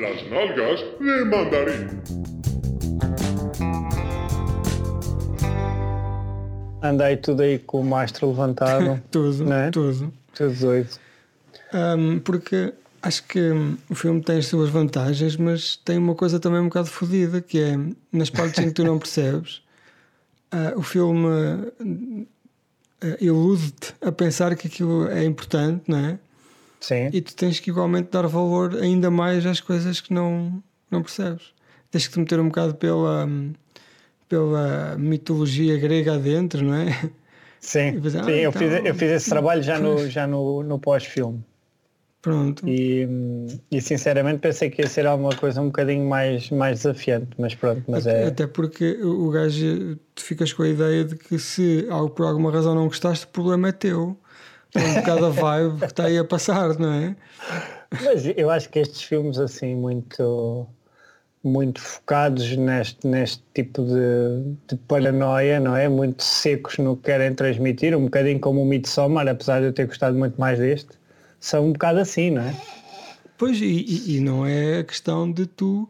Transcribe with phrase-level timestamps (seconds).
[0.00, 2.00] Las nalgas de mandarín.
[6.80, 9.02] Andei tudo aí com o mastro levantado.
[9.10, 9.70] tudo, não é?
[9.72, 10.12] tudo.
[10.34, 10.88] Tudo doido.
[11.74, 12.72] Um, porque
[13.02, 13.50] acho que
[13.90, 17.58] o filme tem as suas vantagens, mas tem uma coisa também um bocado fodida, que
[17.60, 17.76] é
[18.12, 19.62] nas partes em que tu não percebes,
[20.52, 22.26] uh, o filme uh,
[23.20, 26.18] ilude-te a pensar que aquilo é importante, não é?
[26.80, 27.10] Sim.
[27.12, 31.52] E tu tens que igualmente dar valor ainda mais às coisas que não, não percebes.
[31.90, 33.28] Tens que te meter um bocado pela,
[34.28, 37.10] pela mitologia grega adentro, não é?
[37.60, 40.62] Sim, depois, ah, sim eu, então, fiz, eu fiz esse trabalho já no, já no,
[40.62, 41.42] no pós-filme.
[42.20, 42.68] Pronto.
[42.68, 43.06] E,
[43.70, 47.84] e sinceramente pensei que ia ser alguma coisa um bocadinho mais, mais desafiante, mas pronto,
[47.86, 48.26] mas até, é.
[48.26, 52.26] até porque o o gajo, tu ficas com a ideia de que se algo por
[52.26, 54.18] alguma razão não gostaste, o problema é teu.
[54.74, 57.16] É um bocado a vibe que está aí a passar, não é?
[58.02, 60.66] Mas eu acho que estes filmes assim muito
[61.42, 65.88] muito focados neste, neste tipo de, de paranoia, não é?
[65.88, 69.86] Muito secos no que querem transmitir, um bocadinho como o Midsommar, apesar de eu ter
[69.86, 70.90] gostado muito mais deste,
[71.40, 72.54] são um bocado assim, não é?
[73.38, 75.88] Pois, e, e- não é a questão de tu,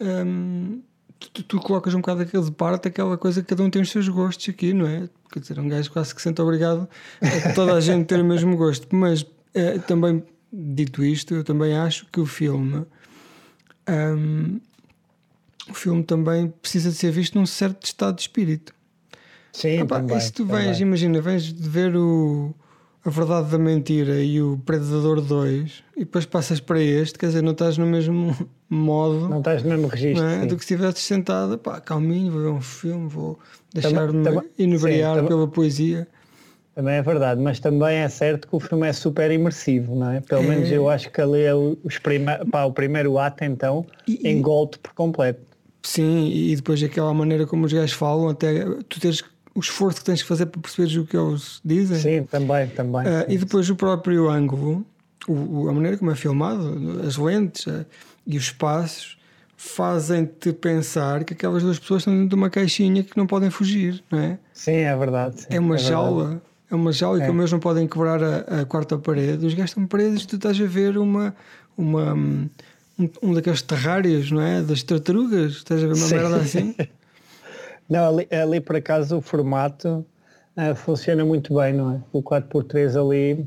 [0.00, 0.80] hum,
[1.28, 1.42] tu.
[1.42, 4.08] tu colocas um bocado aquele de parte, aquela coisa que cada um tem os seus
[4.08, 5.08] gostos aqui, não é?
[5.32, 6.88] Quer dizer, um gajo quase que se sente obrigado
[7.20, 8.86] a toda a gente ter o mesmo gosto.
[8.94, 12.84] Mas eh, também, dito isto, eu também acho que o filme.
[13.88, 14.60] hum,
[15.68, 18.74] o filme também precisa de ser visto num certo estado de espírito.
[19.52, 20.66] Sim, Epá, também, e se tu também.
[20.66, 22.52] vens, imagina, vens de ver o
[23.04, 27.42] A Verdade da Mentira e o Predador 2 e depois passas para este, quer dizer,
[27.42, 28.36] não estás no mesmo
[28.68, 30.26] modo Não estás no mesmo registro.
[30.26, 30.44] é?
[30.44, 33.38] do que se estivesses sentado, pá, calminho, vou ver um filme, vou
[33.72, 34.22] deixar-me
[34.58, 36.06] inebriar sim, pela poesia.
[36.74, 40.20] Também é verdade, mas também é certo que o filme é super imersivo, não é?
[40.20, 40.46] Pelo É.
[40.48, 42.26] menos eu acho que ali é o- os prime...
[42.50, 45.40] pá, o primeiro ato então E- engole-te por completo.
[45.82, 49.24] Sim, e depois aquela maneira como os gajos falam, até tu teres
[49.60, 51.98] o esforço que tens que fazer para perceberes o que eles dizem.
[52.00, 53.04] Sim, também, também.
[53.04, 53.10] Sim.
[53.28, 54.84] e depois o próprio ângulo,
[55.28, 57.84] o, a maneira como é filmado, as lentes ah,
[58.26, 59.18] e os espaços
[59.56, 64.02] fazem-te pensar que aquelas duas pessoas estão dentro de uma caixinha que não podem fugir,
[64.10, 64.38] não é?
[64.54, 65.42] Sim, é verdade.
[65.42, 65.88] sim, É uma verdade.
[65.90, 67.26] jaula, é uma jaula e É.
[67.26, 70.58] como eles não podem quebrar a, a quarta parede, os gajos estão presos, tu estás
[70.58, 71.34] a ver uma,
[71.76, 72.48] uma, um,
[73.22, 74.62] um daqueles terrários, não é?
[74.62, 76.14] Das tartarugas, estás a ver uma Sim.
[76.14, 76.74] merda assim?
[77.90, 80.06] Não, ali, ali por acaso o formato
[80.56, 82.00] ah, funciona muito bem, não é?
[82.12, 83.46] O 4x3 ali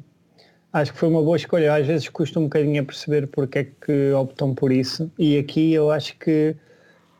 [0.73, 1.73] acho que foi uma boa escolha.
[1.73, 5.09] Às vezes custa um bocadinho a perceber porque é que optam por isso.
[5.17, 6.55] E aqui eu acho que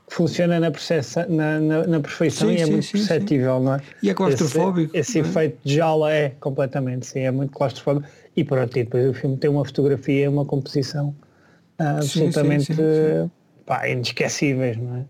[0.10, 3.76] funciona na, percepção, na, na, na perfeição Sim, e é sim, muito sim, perceptível, não
[3.76, 3.82] é?
[4.02, 5.22] E é claustrofóbico, Esse, esse é?
[5.22, 8.08] efeito de jaula é completamente, sim, é muito claustrofóbico.
[8.36, 11.16] E pronto, e depois o filme tem uma fotografia e uma composição
[11.80, 12.74] ah, absolutamente
[13.66, 15.06] pá, inesquecíveis, não é?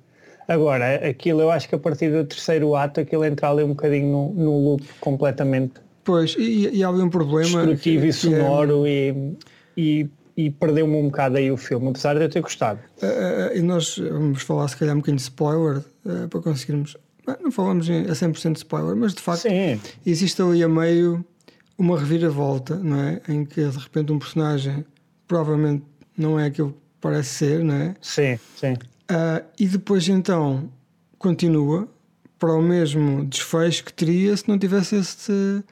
[0.48, 4.08] Agora, aquilo eu acho que a partir do terceiro ato aquilo entra ali um bocadinho
[4.08, 5.74] no, no loop completamente
[6.04, 7.66] Pois, e, e há ali um problema.
[7.66, 9.36] destrutivo e que é- sonoro e,
[9.78, 12.80] e, e perdeu-me um bocado aí o filme, apesar de eu ter gostado.
[13.02, 16.98] Uh, uh, e nós vamos falar se calhar um bocadinho de spoiler uh, para conseguirmos.
[17.42, 21.24] Não falamos em- a 100% de spoiler, mas de facto Sim, existe ali a meio
[21.78, 23.22] uma reviravolta, não é?
[23.30, 24.86] Em que de repente um personagem
[25.25, 25.84] provavelmente
[26.18, 27.96] não é aquilo que parece ser, não é?
[28.02, 28.74] sim, sim.
[29.09, 30.69] Uh, e depois então
[31.18, 31.88] continua
[32.40, 35.64] para o mesmo desfecho que teria se não tivesse esse,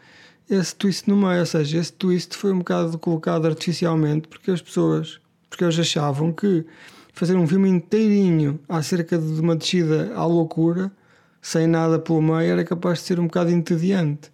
[0.50, 1.40] esse twist no meio.
[1.40, 6.32] Ou seja, esse twist foi um bocado colocado artificialmente porque as pessoas, porque eles achavam
[6.32, 6.66] que
[7.14, 10.92] fazer um filme inteirinho acerca de uma descida à loucura,
[11.42, 14.32] sem nada pelo meio, era capaz de ser um bocado entediante.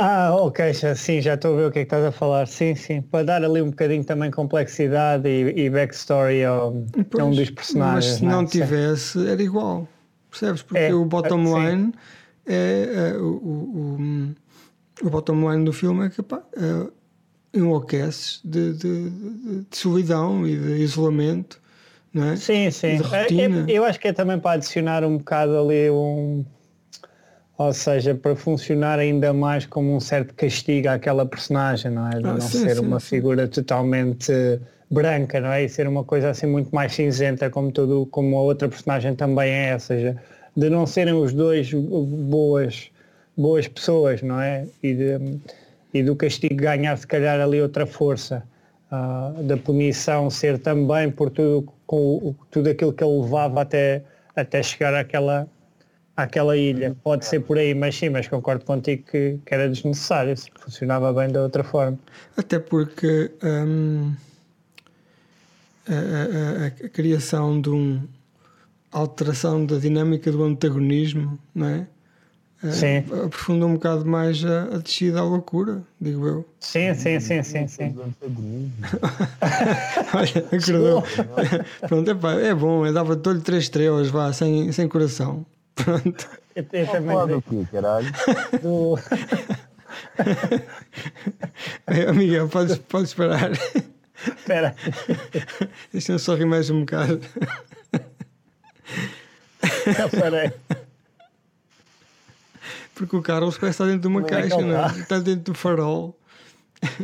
[0.00, 2.46] Ah, ok, já, sim, já estou a ver o que é que estás a falar.
[2.46, 7.04] Sim, sim, para dar ali um bocadinho também complexidade e, e backstory ao, a um
[7.10, 8.04] Pois, dos personagens.
[8.12, 8.46] Mas se não é?
[8.46, 8.60] Sim.
[8.60, 9.88] tivesse, era igual.
[10.30, 10.62] Percebes?
[10.62, 11.54] Porque É, o bottom sim.
[11.66, 11.92] line
[12.46, 13.96] é, é, o, o,
[15.02, 19.76] o, o bottom line do filme é que pá, é, enlouqueces de, de, de, de
[19.76, 21.60] solidão e de isolamento,
[22.14, 22.36] não é?
[22.36, 22.86] Sim, sim.
[23.12, 26.44] É- é- eu acho que é também para adicionar um bocado ali um.
[27.58, 32.20] Ou seja, para funcionar ainda mais como um certo castigo àquela personagem, não é?
[32.20, 33.00] De Ah, não sim, ser sim, uma sim.
[33.00, 34.32] figura totalmente
[34.90, 35.64] branca, não é?
[35.64, 39.50] E ser uma coisa assim muito mais cinzenta como todo, como a outra personagem também
[39.52, 40.16] é, ou seja,
[40.56, 42.90] de não serem os dois boas,
[43.36, 44.68] boas pessoas, não é?
[44.82, 45.40] E, de,
[45.92, 48.46] e do castigo ganhar se calhar ali outra força.
[48.90, 54.02] ah, da punição ser também por tudo, com tudo aquilo que ele levava até,
[54.34, 55.46] até chegar àquela,
[56.18, 56.96] àquela ilha.
[57.02, 61.12] Pode ser por aí, mas sim, mas concordo contigo que, que era desnecessário, se funcionava
[61.12, 61.96] bem da outra forma.
[62.36, 64.12] Até porque hum,
[65.88, 68.02] a, a- a- criação de um
[68.90, 71.86] alteração da dinâmica do antagonismo, não é?
[72.64, 72.96] Eh, Sim.
[73.24, 76.48] Aprofunda um bocado mais a, a descida à loucura, digo eu.
[76.58, 77.90] Sim, sim, sim, sim, sim.
[77.90, 78.72] Do antagonismo.
[80.14, 81.04] Olha, acordou.
[81.86, 85.46] Pronto, epá, é bom, eu dava dou-lhe três estrelas, vá, sem, sem coração.
[85.84, 86.28] Pronto.
[86.54, 88.12] Eu, eu também Fala do quê, caralho?
[88.62, 88.98] do...
[91.86, 93.50] É, Miguel, podes, podes parar.
[94.26, 94.74] Espera.
[95.92, 97.20] Deixa-me só rir mais um bocado.
[99.86, 100.52] Já parei.
[102.94, 104.86] Porque o Carlos parece estar dentro de uma Onde é caixa, ele não é?
[104.86, 104.98] está?
[105.00, 106.18] Está dentro do farol.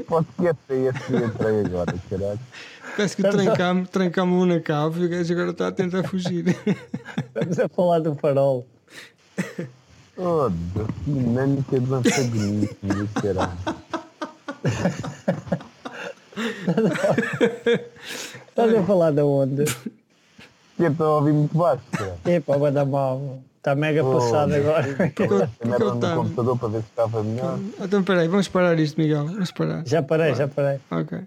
[0.06, 2.40] Pode ser esse que eu entrei agora, caralho.
[2.96, 6.44] Parece que trancámos trancámos na cave e o gajo agora está a tentar fugir.
[7.16, 8.66] Estamos a falar do farol.
[10.16, 13.58] Oh, da dinâmica do antagonismo, caralho.
[18.48, 19.64] Estás a falar da onda?
[20.78, 22.16] Eu estou a ouvir muito baixo, cara.
[22.26, 23.38] Epa, vai dar mal.
[23.58, 24.86] Está mega Oh, passado agora.
[25.18, 26.16] Eu no estava.
[26.16, 27.58] computador para ver se estava melhor.
[27.80, 29.26] Então, peraí, vamos parar isto, Miguel.
[29.26, 29.86] Vamos parar.
[29.86, 30.78] Já parei, já parei.
[30.90, 31.18] Ok.